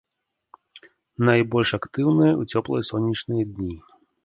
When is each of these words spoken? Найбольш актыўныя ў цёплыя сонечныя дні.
Найбольш 1.29 1.69
актыўныя 1.79 2.33
ў 2.33 2.43
цёплыя 2.55 2.83
сонечныя 2.91 3.43
дні. 3.55 3.73